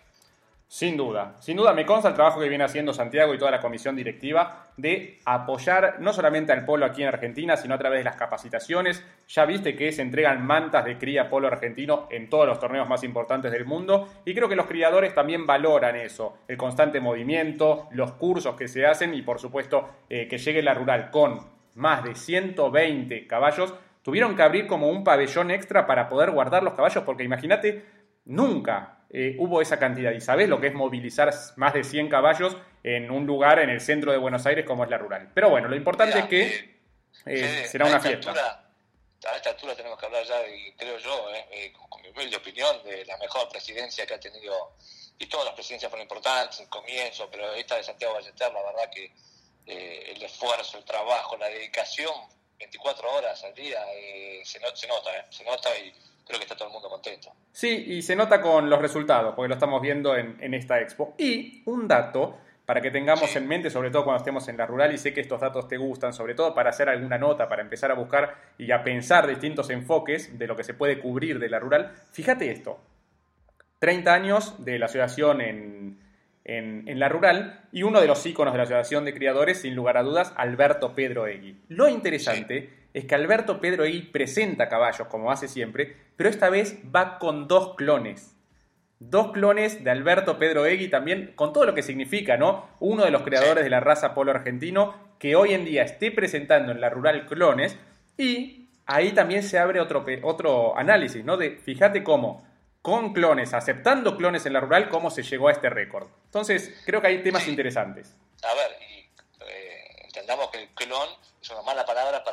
Sin 0.72 0.96
duda, 0.96 1.36
sin 1.42 1.58
duda 1.58 1.74
me 1.74 1.86
consta 1.86 2.08
el 2.08 2.14
trabajo 2.14 2.40
que 2.40 2.48
viene 2.48 2.64
haciendo 2.64 2.94
Santiago 2.94 3.34
y 3.34 3.38
toda 3.38 3.52
la 3.52 3.60
comisión 3.60 3.94
directiva 3.94 4.68
de 4.78 5.20
apoyar 5.26 5.98
no 6.00 6.14
solamente 6.14 6.54
al 6.54 6.64
polo 6.64 6.86
aquí 6.86 7.02
en 7.02 7.10
Argentina, 7.10 7.58
sino 7.58 7.76
a 7.76 7.78
través 7.78 8.00
de 8.00 8.06
las 8.06 8.16
capacitaciones. 8.16 9.06
Ya 9.28 9.44
viste 9.44 9.76
que 9.76 9.92
se 9.92 10.02
entregan 10.02 10.46
mantas 10.46 10.86
de 10.86 10.98
cría 10.98 11.30
polo 11.30 11.48
argentino 11.48 12.08
en 12.10 12.30
todos 12.30 12.48
los 12.48 12.58
torneos 12.58 12.88
más 12.88 13.04
importantes 13.04 13.52
del 13.52 13.66
mundo 13.66 14.08
y 14.24 14.34
creo 14.34 14.48
que 14.48 14.56
los 14.56 14.68
criadores 14.68 15.14
también 15.14 15.46
valoran 15.46 15.98
eso, 15.98 16.38
el 16.48 16.56
constante 16.56 17.02
movimiento, 17.02 17.90
los 17.92 18.14
cursos 18.14 18.56
que 18.56 18.70
se 18.70 18.86
hacen 18.86 19.14
y 19.14 19.24
por 19.24 19.40
supuesto 19.40 19.90
eh, 20.10 20.30
que 20.30 20.38
llegue 20.38 20.64
la 20.64 20.74
rural 20.74 21.12
con 21.12 21.50
más 21.76 22.02
de 22.06 22.16
120 22.16 23.28
caballos. 23.28 23.74
Tuvieron 24.04 24.38
que 24.38 24.44
abrir 24.44 24.68
como 24.68 24.88
un 24.88 25.04
pabellón 25.04 25.52
extra 25.52 25.86
para 25.86 26.08
poder 26.08 26.32
guardar 26.32 26.64
los 26.64 26.76
caballos 26.76 27.04
porque 27.04 27.26
imagínate, 27.26 27.84
nunca 28.24 29.01
eh, 29.14 29.36
hubo 29.40 29.62
esa 29.62 29.78
cantidad. 29.78 30.12
¿Y 30.12 30.22
sabes 30.22 30.48
lo 30.48 30.62
que 30.62 30.68
es 30.68 30.74
movilizar 30.74 31.34
más 31.58 31.74
de 31.74 31.84
100 31.84 32.08
caballos 32.08 32.56
en 32.82 33.12
un 33.12 33.26
lugar 33.26 33.60
en 33.60 33.70
el 33.70 33.82
centro 33.82 34.12
de 34.14 34.18
Buenos 34.18 34.46
Aires 34.46 34.66
como 34.66 34.86
es 34.86 34.90
la 34.90 34.98
rural? 34.98 35.32
Pero 35.34 35.50
bueno, 35.50 35.68
lo 35.68 35.76
importante 35.76 36.20
es 36.20 36.26
que 36.26 36.46
eh, 36.46 36.72
eh, 37.26 37.68
será 37.68 37.88
una 37.88 38.00
fiesta. 38.00 38.32
a 38.32 39.36
esta 39.36 39.50
altura 39.50 39.76
tenemos 39.76 40.00
que 40.00 40.06
hablar 40.06 40.24
ya, 40.24 40.42
creo 40.78 40.98
yo, 40.98 41.26
con 41.90 42.02
mi 42.02 42.10
humilde 42.10 42.38
opinión, 42.38 42.82
de 42.86 43.04
la 43.06 43.18
mejor 43.18 43.50
presidencia 43.50 44.06
que 44.06 44.14
ha 44.14 44.20
tenido, 44.20 44.78
y 45.20 45.28
todas 45.28 45.46
las 45.46 45.56
presidencias 45.56 45.90
fueron 45.90 46.06
importantes 46.06 46.62
en 46.62 46.68
comienzo, 46.68 47.30
pero 47.30 47.54
esta 47.54 47.76
de 47.76 47.84
Santiago 47.84 48.14
Ballester, 48.14 48.54
la 48.54 48.64
verdad 48.64 48.90
que 48.90 49.12
el 49.66 50.24
esfuerzo, 50.24 50.78
el 50.78 50.86
trabajo, 50.86 51.36
la 51.36 51.50
dedicación, 51.50 52.14
24 52.58 53.14
horas 53.14 53.44
al 53.44 53.54
día, 53.54 53.84
se, 54.44 54.60
se, 54.76 54.88
nota, 54.88 55.12
se 55.30 55.44
nota 55.44 55.78
y 55.78 55.94
creo 56.32 56.40
que 56.40 56.46
está 56.46 56.56
todo 56.56 56.70
el 56.70 56.74
mundo 56.74 56.90
contento. 56.90 57.34
Sí, 57.52 57.84
y 57.88 58.02
se 58.02 58.16
nota 58.16 58.42
con 58.42 58.70
los 58.70 58.82
resultados, 58.82 59.36
porque 59.36 59.50
lo 59.50 59.56
estamos 59.56 59.82
viendo 59.82 60.16
en, 60.16 60.54
esta 60.54 60.80
expo. 60.80 61.14
Y 61.18 61.62
un 61.66 61.88
dato 61.88 62.38
para 62.66 62.80
que 62.80 62.90
tengamos 62.90 63.36
en 63.36 63.48
mente, 63.48 63.70
sobre 63.70 63.92
todo 63.92 64.06
cuando 64.06 64.20
estemos 64.20 64.48
en 64.48 64.58
la 64.58 64.66
rural, 64.66 64.94
y 64.94 64.98
sé 64.98 65.14
que 65.14 65.20
estos 65.20 65.42
datos 65.42 65.68
te 65.68 65.76
gustan, 65.76 66.14
sobre 66.14 66.36
todo 66.36 66.56
para 66.56 66.70
hacer 66.70 66.88
alguna 66.88 67.18
nota, 67.18 67.50
para 67.50 67.62
empezar 67.62 67.92
a 67.92 67.96
buscar 67.96 68.36
y 68.58 68.72
a 68.72 68.84
pensar 68.84 69.28
distintos 69.28 69.70
enfoques 69.70 70.40
de 70.40 70.48
lo 70.48 70.56
que 70.56 70.64
se 70.64 70.74
puede 70.74 71.00
cubrir 71.00 71.40
de 71.40 71.50
la 71.50 71.60
rural. 71.60 71.92
Fíjate 72.14 72.50
esto, 72.50 72.80
30 73.80 74.14
años 74.14 74.64
de 74.64 74.80
la 74.80 74.86
asociación 74.86 75.42
en, 75.42 76.00
en, 76.46 77.00
la 77.00 77.10
rural 77.10 77.68
y 77.74 77.84
uno 77.84 78.00
de 78.00 78.08
los 78.08 78.26
íconos 78.26 78.54
de 78.54 78.58
la 78.58 78.64
asociación 78.64 79.04
de 79.04 79.14
criadores, 79.14 79.62
sin 79.62 79.76
lugar 79.76 79.98
a 79.98 80.04
dudas, 80.04 80.34
Alberto 80.38 80.96
Pedro 80.96 81.28
Egui. 81.28 81.62
Lo 81.68 81.90
interesante 81.90 82.81
es 82.94 83.06
que 83.06 83.16
Alberto 83.16 83.62
Pedro 83.62 83.84
Egui 83.84 84.02
presenta 84.02 84.70
caballos 84.70 85.08
como 85.08 85.32
hace 85.32 85.48
siempre, 85.48 85.96
pero 86.16 86.30
esta 86.30 86.50
vez 86.50 86.78
va 86.94 87.20
con 87.20 87.48
dos 87.48 87.76
clones. 87.76 88.36
dos 89.00 89.32
clones 89.32 89.84
de 89.84 89.90
Alberto 89.90 90.38
Pedro 90.38 90.68
Egui, 90.68 90.88
también 90.88 91.34
con 91.36 91.54
todo 91.54 91.66
lo 91.66 91.74
que 91.74 91.82
significa, 91.82 92.38
¿no? 92.38 92.70
Uno 92.80 93.04
de 93.04 93.10
los 93.10 93.24
creadores 93.24 93.64
de 93.64 93.70
la 93.70 93.80
raza 93.80 94.14
polo 94.14 94.30
argentino, 94.32 95.16
que 95.18 95.36
hoy 95.36 95.56
en 95.56 95.66
día 95.66 95.82
esté 95.82 96.12
presentando 96.12 96.72
en 96.72 96.80
la 96.80 96.90
rural 96.90 97.26
clones, 97.26 97.76
y 98.16 98.70
ahí 98.86 99.12
también 99.14 99.42
se 99.42 99.58
abre 99.58 99.80
otro, 99.82 100.06
otro 100.22 100.78
análisis, 100.78 101.26
¿no? 101.26 101.36
De 101.36 101.58
fíjate 101.58 102.04
cómo, 102.04 102.48
con 102.84 103.12
clones, 103.14 103.56
aceptando 103.56 104.18
clones 104.18 104.46
en 104.46 104.54
la 104.54 104.60
rural, 104.60 104.88
cómo 104.90 105.10
se 105.10 105.24
llegó 105.24 105.48
a 105.48 105.52
este 105.52 105.72
récord. 105.72 106.08
Entonces, 106.26 106.84
creo 106.86 107.02
que 107.02 107.08
hay 107.08 107.24
temas 107.24 107.48
interesantes. 107.48 108.16
A 108.44 108.54
ver, 108.54 108.72
y 108.88 109.00
eh, 109.48 109.96
entendamos 110.04 110.50
que 110.52 110.60
el 110.62 110.70
clon 110.70 111.10
es 111.42 111.50
una 111.50 111.64
mala 111.64 111.86
palabra 111.88 112.24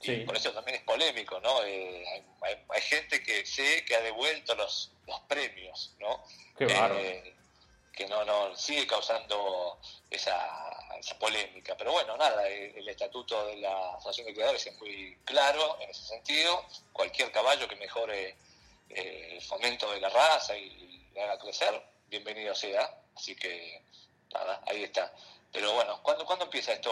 y 0.00 0.20
por 0.24 0.36
eso 0.36 0.52
también 0.52 0.76
es 0.76 0.84
polémico, 0.84 1.40
¿no? 1.40 1.64
Eh, 1.64 2.04
hay, 2.40 2.80
gente 2.82 3.22
que 3.22 3.44
sé 3.44 3.84
que 3.84 3.96
ha 3.96 4.00
devuelto 4.00 4.54
los, 4.54 4.92
los 5.06 5.20
premios, 5.22 5.94
¿no? 5.98 6.24
Qué 6.56 6.66
eh, 6.66 7.34
que 7.92 8.06
no, 8.06 8.24
no 8.24 8.54
sigue 8.54 8.86
causando 8.86 9.80
esa, 10.08 10.96
esa 11.00 11.18
polémica. 11.18 11.76
Pero 11.76 11.90
bueno, 11.90 12.16
nada, 12.16 12.46
el, 12.48 12.88
estatuto 12.88 13.46
de 13.46 13.56
la 13.56 13.96
Asociación 13.96 14.28
de 14.28 14.34
Creadores 14.34 14.66
es 14.66 14.78
muy 14.78 15.18
claro 15.24 15.78
en 15.80 15.90
ese 15.90 16.04
sentido. 16.04 16.64
Cualquier 16.92 17.32
caballo 17.32 17.66
que 17.66 17.74
mejore 17.74 18.36
eh, 18.90 19.30
el 19.32 19.42
fomento 19.42 19.90
de 19.90 20.00
la 20.00 20.10
raza 20.10 20.56
y, 20.56 21.08
y 21.12 21.18
haga 21.18 21.38
crecer, 21.40 21.82
bienvenido 22.06 22.54
sea. 22.54 22.88
Así 23.16 23.34
que, 23.34 23.82
nada, 24.32 24.62
ahí 24.68 24.84
está. 24.84 25.12
Pero 25.52 25.72
bueno, 25.72 25.98
¿cuándo, 26.02 26.24
¿cuándo 26.26 26.44
empieza 26.44 26.72
esto, 26.72 26.90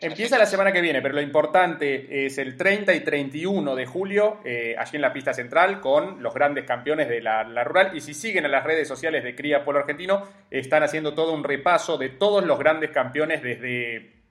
Empieza 0.00 0.38
la 0.38 0.46
semana 0.46 0.72
que 0.72 0.80
viene, 0.80 1.02
pero 1.02 1.14
lo 1.14 1.20
importante 1.20 2.26
es 2.26 2.38
el 2.38 2.56
30 2.56 2.94
y 2.94 3.00
31 3.00 3.74
de 3.74 3.86
julio, 3.86 4.40
eh, 4.44 4.74
allí 4.78 4.96
en 4.96 5.02
la 5.02 5.12
pista 5.12 5.34
central, 5.34 5.80
con 5.80 6.22
los 6.22 6.32
grandes 6.32 6.64
campeones 6.64 7.08
de 7.08 7.20
la, 7.20 7.42
rural. 7.64 7.96
Y 7.96 8.00
si 8.00 8.14
siguen 8.14 8.46
en 8.46 8.52
las 8.52 8.64
redes 8.64 8.88
sociales 8.88 9.22
de 9.22 9.34
Cría 9.34 9.64
Polo 9.64 9.80
Argentino, 9.80 10.26
están 10.50 10.82
haciendo 10.82 11.14
todo 11.14 11.32
un 11.32 11.44
repaso 11.44 11.98
de 11.98 12.08
todos 12.08 12.44
los 12.44 12.58
grandes 12.58 12.90
campeones 12.90 13.42
desde 13.42 14.22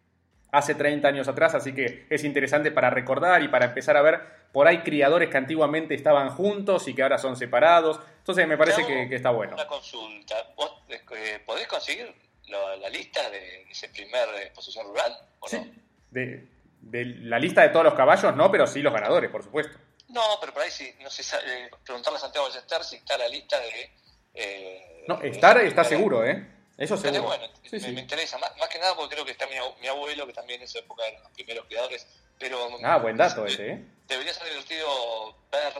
hace 0.51 0.75
30 0.75 1.07
años 1.07 1.27
atrás, 1.27 1.55
así 1.55 1.73
que 1.73 2.05
es 2.09 2.23
interesante 2.23 2.71
para 2.71 2.89
recordar 2.89 3.41
y 3.41 3.47
para 3.47 3.65
empezar 3.65 3.97
a 3.97 4.01
ver 4.01 4.19
por 4.51 4.67
ahí 4.67 4.79
criadores 4.79 5.29
que 5.29 5.37
antiguamente 5.37 5.95
estaban 5.95 6.29
juntos 6.29 6.87
y 6.87 6.93
que 6.93 7.03
ahora 7.03 7.17
son 7.17 7.37
separados. 7.37 7.99
Entonces 8.17 8.47
me 8.47 8.57
parece 8.57 8.85
que, 8.85 9.15
está 9.15 9.29
bueno. 9.29 9.53
Una 9.53 9.67
consulta, 9.67 10.35
¿vos 10.55 10.83
eh, 10.89 11.41
podés 11.45 11.67
conseguir 11.67 12.13
la 12.51 12.89
lista 12.89 13.29
de 13.29 13.63
ese 13.69 13.89
primer 13.89 14.27
exposición 14.43 14.87
rural? 14.87 15.17
¿o 15.39 15.47
sí. 15.47 15.57
no? 15.57 15.65
De, 16.11 16.47
la 16.91 17.39
lista 17.39 17.61
de 17.61 17.69
todos 17.69 17.85
los 17.85 17.93
caballos, 17.93 18.35
no, 18.35 18.51
pero 18.51 18.67
sí 18.67 18.81
los 18.81 18.93
ganadores, 18.93 19.29
por 19.29 19.43
supuesto. 19.43 19.77
No, 20.09 20.21
pero 20.39 20.53
por 20.53 20.63
ahí 20.63 20.71
sí, 20.71 20.93
no 21.01 21.09
sé, 21.09 21.23
eh, 21.45 21.69
preguntarle 21.85 22.17
a 22.17 22.21
Santiago 22.21 22.47
Ballester 22.47 22.83
si 22.83 22.97
está 22.97 23.17
la 23.17 23.27
lista 23.27 23.59
de... 23.59 23.91
Eh, 24.33 25.05
no, 25.07 25.21
estar 25.21 25.57
está 25.59 25.83
seguro, 25.83 26.25
¿eh? 26.25 26.45
Eso 26.77 26.97
seguro. 26.97 27.23
Bueno, 27.23 27.47
me, 27.71 28.01
interesa, 28.01 28.37
más, 28.39 28.51
que 28.69 28.79
nada 28.79 28.95
porque 28.95 29.15
creo 29.15 29.25
que 29.25 29.31
está 29.31 29.45
mi, 29.47 29.87
abuelo, 29.87 30.25
que 30.25 30.33
también 30.33 30.59
en 30.59 30.65
esa 30.65 30.79
época 30.79 31.05
eran 31.07 31.21
los 31.23 31.31
primeros 31.33 31.65
criadores, 31.65 32.07
pero... 32.39 32.57
Ah, 32.83 32.97
buen 32.97 33.15
dato 33.15 33.45
ese, 33.45 33.69
¿eh? 33.69 33.85
Debería 34.07 34.33
ser 34.33 34.47
divertido 34.47 35.35
ver 35.51 35.73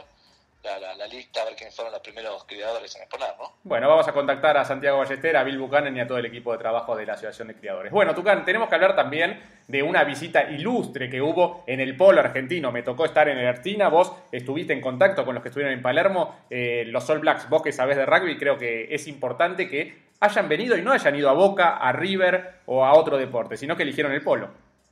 la, 0.64 1.08
lista, 1.08 1.42
a 1.42 1.46
ver 1.46 1.56
quiénes 1.56 1.76
fueron 1.76 1.92
los 1.92 2.02
primeros 2.02 2.44
criadores 2.46 2.96
en 2.96 3.02
exponer, 3.04 3.30
¿no? 3.40 3.56
Bueno, 3.64 3.90
vamos 3.90 4.08
a 4.08 4.14
contactar 4.14 4.58
a 4.58 4.66
Santiago 4.66 5.00
Ballester, 5.00 5.36
a 5.36 5.44
Bill 5.44 5.58
Buchanan 5.58 5.96
y 5.96 6.00
a 6.00 6.08
todo 6.08 6.18
el 6.18 6.26
equipo 6.26 6.52
de 6.52 6.60
trabajo 6.60 6.96
de 6.96 7.06
la 7.06 7.14
Asociación 7.14 7.48
de 7.48 7.56
Criadores. 7.56 7.92
Bueno, 7.92 8.14
Tucán, 8.14 8.46
tenemos 8.46 8.70
que 8.70 8.76
hablar 8.76 8.96
también 8.96 9.42
de 9.68 9.84
una 9.84 10.04
visita 10.04 10.44
ilustre 10.44 11.10
que 11.10 11.22
hubo 11.22 11.64
en 11.66 11.80
el 11.80 11.98
polo 11.98 12.20
argentino. 12.20 12.72
Me 12.72 12.84
tocó 12.84 13.06
estar 13.06 13.28
en 13.30 13.38
el 13.38 13.46
Ertina, 13.46 13.90
vos 13.90 14.14
estuviste 14.32 14.74
en 14.74 14.82
contacto 14.82 15.26
con 15.26 15.34
los 15.34 15.42
que 15.42 15.50
estuvieron 15.50 15.74
en 15.74 15.82
Palermo, 15.82 16.46
eh, 16.50 16.84
los 16.88 17.10
All 17.10 17.20
Blacks, 17.20 17.50
vos 17.50 17.62
que 17.62 17.72
sabés 17.72 17.98
de 17.98 18.06
rugby, 18.06 18.38
creo 18.38 18.58
que 18.58 18.94
es 18.94 19.08
importante 19.08 19.68
que 19.68 20.12
hayan 20.20 20.48
venido 20.48 20.78
y 20.78 20.82
no 20.82 20.92
hayan 20.92 21.16
ido 21.16 21.30
a 21.30 21.34
Boca, 21.34 21.78
a 21.78 21.92
River 21.92 22.60
o 22.68 22.86
a 22.86 22.94
otro 22.94 23.18
deporte, 23.18 23.58
sino 23.58 23.76
que 23.76 23.84
eligieron 23.84 24.12
el 24.12 24.22
polo. 24.22 24.50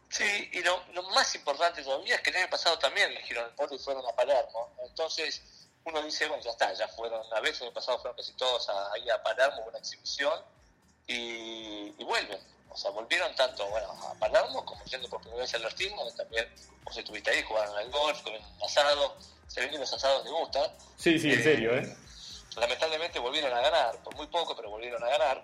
Sí, 0.09 0.49
y 0.53 0.61
lo, 0.61 1.03
más 1.13 1.33
importante 1.35 1.83
todavía 1.83 2.15
es 2.15 2.21
que 2.21 2.31
el 2.31 2.37
año 2.37 2.49
pasado 2.49 2.79
también 2.79 3.11
eligieron 3.11 3.45
el 3.45 3.51
polo 3.51 3.75
y 3.75 3.79
fueron 3.79 4.05
a 4.07 4.11
Palermo. 4.13 4.75
Entonces, 4.83 5.41
uno 5.83 6.01
dice, 6.01 6.27
bueno, 6.27 6.43
ya 6.43 6.49
está, 6.49 6.73
ya 6.73 6.87
fueron 6.87 7.25
una 7.27 7.39
vez, 7.39 7.57
el 7.57 7.67
año 7.67 7.73
pasado 7.73 7.99
fueron 7.99 8.17
casi 8.17 8.33
todos 8.33 8.67
ahí 8.93 9.07
a 9.09 9.21
Palermo, 9.21 9.65
una 9.67 9.77
exhibición, 9.77 10.33
y, 11.07 11.91
vuelven. 12.03 12.39
O 12.69 12.77
sea, 12.77 12.91
volvieron 12.91 13.33
tanto 13.35 13.67
bueno, 13.67 13.87
a 13.87 14.13
Palermo 14.15 14.63
como 14.65 14.83
yendo 14.85 15.09
por 15.09 15.21
primera 15.21 15.41
vez 15.41 15.53
al 15.53 15.65
Artín, 15.65 15.95
donde 15.95 16.13
también 16.15 16.47
vos 16.83 16.97
estuviste 16.97 17.31
ahí, 17.31 17.43
jugaron 17.43 17.75
al 17.77 17.89
golf, 17.89 18.21
comieron 18.21 18.47
un 18.47 18.63
asado, 18.63 19.15
se 19.47 19.61
ven 19.61 19.71
que 19.71 19.77
los 19.77 19.93
asados 19.93 20.23
les 20.23 20.33
gustan. 20.33 20.71
Sí, 20.97 21.19
sí, 21.19 21.31
en 21.31 21.43
serio, 21.43 21.75
¿eh? 21.75 21.95
Lamentablemente 22.55 23.19
volvieron 23.19 23.53
a 23.53 23.61
ganar, 23.61 24.03
por 24.03 24.15
muy 24.15 24.27
poco, 24.27 24.55
pero 24.55 24.69
volvieron 24.69 25.03
a 25.03 25.07
ganar. 25.07 25.43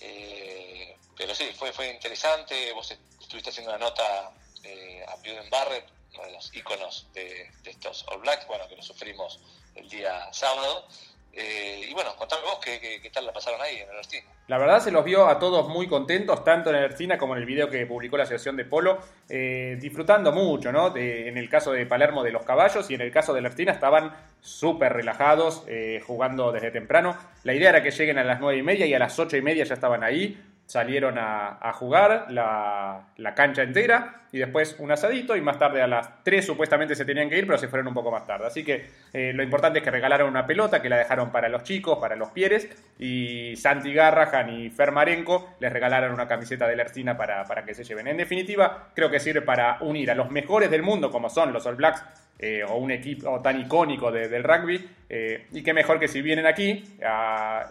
Eh, 0.00 0.96
pero 1.16 1.34
sí, 1.34 1.52
fue, 1.56 1.72
fue 1.72 1.88
interesante, 1.88 2.72
vos 2.72 2.90
estuviste 3.36 3.50
haciendo 3.50 3.76
una 3.76 3.84
nota 3.84 4.32
eh, 4.64 5.04
a 5.06 5.16
Buden 5.16 5.50
Barrett, 5.50 5.84
uno 6.14 6.24
de 6.24 6.32
los 6.32 6.54
íconos 6.54 7.08
de, 7.12 7.50
de 7.62 7.70
estos 7.70 8.06
All 8.08 8.20
Blacks, 8.20 8.46
bueno, 8.46 8.66
que 8.68 8.76
lo 8.76 8.82
sufrimos 8.82 9.40
el 9.74 9.88
día 9.88 10.32
sábado. 10.32 10.86
Eh, 11.34 11.88
y 11.90 11.92
bueno, 11.92 12.16
contame 12.16 12.42
vos 12.44 12.58
qué, 12.64 13.10
tal 13.12 13.26
la 13.26 13.32
pasaron 13.34 13.60
ahí 13.60 13.76
en 13.76 13.90
el 13.90 13.96
Ercina. 13.96 14.24
La 14.48 14.56
verdad 14.56 14.80
se 14.80 14.90
los 14.90 15.04
vio 15.04 15.26
a 15.26 15.38
todos 15.38 15.68
muy 15.68 15.86
contentos, 15.86 16.42
tanto 16.44 16.70
en 16.70 16.76
el 16.76 16.84
Ercina 16.84 17.18
como 17.18 17.34
en 17.34 17.40
el 17.40 17.46
video 17.46 17.68
que 17.68 17.84
publicó 17.84 18.16
la 18.16 18.22
Asociación 18.22 18.56
de 18.56 18.64
Polo, 18.64 19.00
eh, 19.28 19.76
disfrutando 19.78 20.32
mucho, 20.32 20.72
¿no? 20.72 20.96
en 20.96 21.36
el 21.36 21.50
caso 21.50 21.72
de 21.72 21.84
Palermo 21.84 22.22
de 22.22 22.30
los 22.30 22.42
caballos 22.44 22.90
y 22.90 22.94
en 22.94 23.02
el 23.02 23.12
caso 23.12 23.34
de 23.34 23.40
Ercina 23.40 23.72
estaban 23.72 24.16
súper 24.40 24.94
relajados, 24.94 25.64
eh, 25.66 26.02
jugando 26.06 26.52
desde 26.52 26.70
temprano. 26.70 27.18
La 27.42 27.52
idea 27.52 27.68
era 27.68 27.82
que 27.82 27.90
lleguen 27.90 28.16
a 28.16 28.24
las 28.24 28.40
nueve 28.40 28.58
y 28.58 28.62
media 28.62 28.86
y 28.86 28.94
a 28.94 28.98
las 28.98 29.18
ocho 29.18 29.36
y 29.36 29.42
media 29.42 29.64
ya 29.64 29.74
estaban 29.74 30.02
ahí 30.04 30.42
salieron 30.66 31.16
a, 31.18 31.72
jugar 31.74 32.26
la, 32.30 33.06
cancha 33.34 33.62
entera 33.62 34.22
y 34.32 34.38
después 34.38 34.76
un 34.78 34.90
asadito 34.90 35.36
y 35.36 35.40
más 35.40 35.58
tarde 35.58 35.80
a 35.80 35.86
las 35.86 36.24
3 36.24 36.44
supuestamente 36.44 36.94
se 36.94 37.04
tenían 37.04 37.30
que 37.30 37.38
ir, 37.38 37.46
pero 37.46 37.56
se 37.58 37.68
fueron 37.68 37.88
un 37.88 37.94
poco 37.94 38.10
más 38.10 38.26
tarde. 38.26 38.46
Así 38.46 38.64
que 38.64 38.86
eh, 39.12 39.32
lo 39.32 39.42
importante 39.42 39.78
es 39.78 39.84
que 39.84 39.90
regalaron 39.90 40.28
una 40.28 40.46
pelota 40.46 40.82
que 40.82 40.88
la 40.88 40.98
dejaron 40.98 41.30
para 41.30 41.48
los 41.48 41.62
chicos, 41.62 41.98
para 41.98 42.16
los 42.16 42.30
Pieres 42.30 42.68
y 42.98 43.54
Santi 43.56 43.94
Garrahan 43.94 44.50
y 44.50 44.70
Fer 44.70 44.92
Marenco 44.92 45.54
les 45.60 45.72
regalaron 45.72 46.12
una 46.12 46.26
camiseta 46.26 46.66
de 46.66 46.76
Lercina 46.76 47.16
para, 47.16 47.44
para 47.44 47.64
que 47.64 47.74
se 47.74 47.84
lleven. 47.84 48.08
En 48.08 48.16
definitiva, 48.16 48.88
creo 48.94 49.10
que 49.10 49.20
sirve 49.20 49.42
para 49.42 49.78
unir 49.80 50.10
a 50.10 50.14
los 50.14 50.30
mejores 50.30 50.70
del 50.70 50.82
mundo 50.82 51.10
como 51.10 51.30
son 51.30 51.52
los 51.52 51.64
All 51.66 51.76
Blacks 51.76 52.02
eh, 52.38 52.64
o 52.64 52.76
un 52.76 52.90
equipo 52.90 53.40
tan 53.40 53.60
icónico 53.60 54.10
del 54.10 54.42
rugby 54.42 54.90
eh, 55.08 55.46
y 55.52 55.62
que 55.62 55.72
mejor 55.72 56.00
que 56.00 56.08
si 56.08 56.20
vienen 56.20 56.46
aquí 56.46 56.84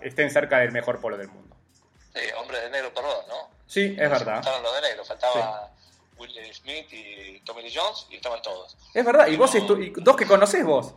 estén 0.02 0.32
cerca 0.32 0.60
del 0.60 0.72
mejor 0.72 1.00
polo 1.00 1.18
del 1.18 1.28
mundo. 1.28 1.55
Eh, 2.16 2.34
hombre 2.38 2.62
de 2.62 2.70
negro, 2.70 2.94
perdón, 2.94 3.26
¿no? 3.28 3.50
Sí, 3.68 3.96
es 3.98 4.10
verdad. 4.10 4.36
Faltaban 4.36 4.64
los 4.64 4.76
de 4.76 4.82
negro, 4.82 5.06
faltaba 5.06 5.72
Will 6.18 6.54
Smith 6.54 6.88
y 6.92 7.40
Tommy 7.42 7.64
Lee 7.64 7.74
Jones 7.76 8.08
y 8.10 8.16
estaban 8.16 8.42
todos. 8.42 8.78
Es 8.94 9.06
verdad, 9.06 9.28
y 9.28 9.36
vos, 9.36 9.54
y 9.56 9.60
dos 9.98 10.16
que 10.16 10.26
conocés 10.26 10.64
vos. 10.64 10.94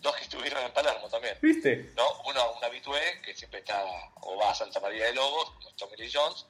Dos 0.00 0.14
que 0.16 0.22
estuvieron 0.22 0.62
en 0.62 0.72
Palermo 0.72 1.08
también. 1.08 1.36
¿Viste? 1.40 1.92
¿No? 1.96 2.04
Uno, 2.26 2.52
un 2.52 2.64
habitué 2.64 3.00
que 3.24 3.34
siempre 3.34 3.60
está 3.60 3.82
o 4.20 4.36
va 4.36 4.50
a 4.50 4.54
Santa 4.54 4.78
María 4.78 5.06
de 5.06 5.14
Lobos, 5.14 5.52
Tommy 5.76 5.96
Lee 5.96 6.10
Jones, 6.12 6.46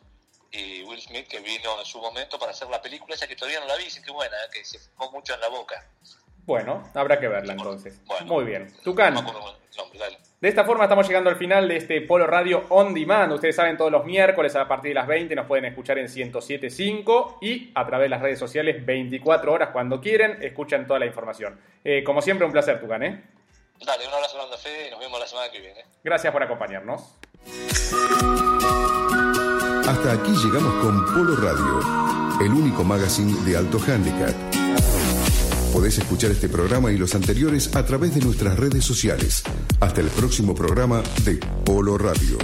y 0.50 0.82
Will 0.82 1.00
Smith 1.00 1.26
que 1.28 1.40
vino 1.40 1.78
en 1.78 1.87
su 1.87 1.99
momento 1.99 2.38
para 2.38 2.52
hacer 2.52 2.68
la 2.68 2.82
película 2.82 3.14
esa 3.14 3.26
que 3.26 3.37
todavía 3.37 3.61
no 3.61 3.66
la 3.66 3.76
vi, 3.76 3.87
que 3.87 4.11
buena, 4.11 4.37
que 4.52 4.64
se 4.64 4.78
fumó 4.78 5.11
mucho 5.12 5.34
en 5.34 5.40
la 5.40 5.49
boca. 5.49 5.88
Bueno, 6.44 6.90
habrá 6.94 7.18
que 7.18 7.28
verla 7.28 7.54
entonces. 7.54 7.99
Muy 8.26 8.44
bien. 8.44 8.76
Tucán. 8.82 9.14
De 10.44 10.50
esta 10.50 10.64
forma 10.64 10.84
estamos 10.84 11.08
llegando 11.08 11.30
al 11.30 11.36
final 11.36 11.66
de 11.66 11.78
este 11.78 12.02
Polo 12.02 12.26
Radio 12.26 12.66
On 12.68 12.92
Demand. 12.92 13.32
Ustedes 13.32 13.56
saben, 13.56 13.78
todos 13.78 13.90
los 13.90 14.04
miércoles 14.04 14.54
a 14.56 14.68
partir 14.68 14.90
de 14.90 14.96
las 14.96 15.06
20 15.06 15.34
nos 15.34 15.46
pueden 15.46 15.64
escuchar 15.64 15.96
en 15.96 16.06
107.5 16.06 17.38
y 17.40 17.72
a 17.74 17.86
través 17.86 18.04
de 18.04 18.08
las 18.10 18.20
redes 18.20 18.40
sociales 18.40 18.84
24 18.84 19.50
horas 19.50 19.70
cuando 19.70 20.02
quieren, 20.02 20.42
escuchan 20.42 20.86
toda 20.86 20.98
la 20.98 21.06
información. 21.06 21.58
Eh, 21.82 22.04
como 22.04 22.20
siempre, 22.20 22.44
un 22.44 22.52
placer, 22.52 22.78
Tucán, 22.78 23.02
¿eh? 23.04 23.24
Dale, 23.86 24.06
un 24.06 24.12
abrazo 24.12 24.36
grande, 24.36 24.58
Fede, 24.58 24.88
y 24.88 24.90
nos 24.90 25.00
vemos 25.00 25.18
la 25.18 25.26
semana 25.26 25.50
que 25.50 25.60
viene. 25.60 25.80
Gracias 26.04 26.30
por 26.30 26.42
acompañarnos. 26.42 27.16
Hasta 29.88 30.12
aquí 30.12 30.32
llegamos 30.44 30.74
con 30.84 31.06
Polo 31.06 31.36
Radio, 31.36 31.80
el 32.42 32.52
único 32.52 32.84
magazine 32.84 33.32
de 33.46 33.56
alto 33.56 33.78
handicap. 33.78 34.53
Podés 35.75 35.99
escuchar 35.99 36.31
este 36.31 36.49
programa 36.49 36.93
y 36.93 36.97
los 36.97 37.16
anteriores 37.16 37.75
a 37.75 37.85
través 37.85 38.14
de 38.14 38.21
nuestras 38.21 38.57
redes 38.57 38.85
sociales. 38.85 39.43
Hasta 39.81 40.02
el 40.02 40.07
próximo 40.07 40.54
programa 40.54 41.02
de 41.25 41.40
Polo 41.64 41.99
Radio. 41.99 42.38